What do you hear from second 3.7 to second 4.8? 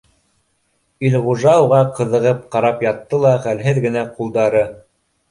генә ҡулдары